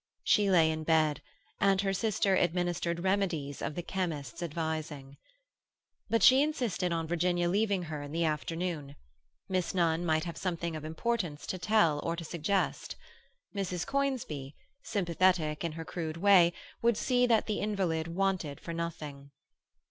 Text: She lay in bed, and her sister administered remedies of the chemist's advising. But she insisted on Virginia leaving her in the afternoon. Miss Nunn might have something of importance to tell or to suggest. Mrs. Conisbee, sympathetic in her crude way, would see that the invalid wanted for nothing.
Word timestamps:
She 0.23 0.49
lay 0.49 0.71
in 0.71 0.83
bed, 0.83 1.21
and 1.59 1.79
her 1.81 1.93
sister 1.93 2.35
administered 2.35 3.01
remedies 3.01 3.61
of 3.61 3.75
the 3.75 3.83
chemist's 3.83 4.41
advising. 4.41 5.17
But 6.09 6.23
she 6.23 6.41
insisted 6.41 6.91
on 6.91 7.05
Virginia 7.05 7.47
leaving 7.47 7.83
her 7.83 8.01
in 8.01 8.11
the 8.11 8.25
afternoon. 8.25 8.95
Miss 9.47 9.75
Nunn 9.75 10.03
might 10.03 10.23
have 10.23 10.37
something 10.37 10.75
of 10.75 10.83
importance 10.83 11.45
to 11.45 11.59
tell 11.59 11.99
or 12.01 12.15
to 12.15 12.23
suggest. 12.23 12.95
Mrs. 13.55 13.85
Conisbee, 13.85 14.55
sympathetic 14.81 15.63
in 15.63 15.73
her 15.73 15.85
crude 15.85 16.17
way, 16.17 16.51
would 16.81 16.97
see 16.97 17.27
that 17.27 17.45
the 17.45 17.59
invalid 17.59 18.07
wanted 18.07 18.59
for 18.59 18.73
nothing. 18.73 19.29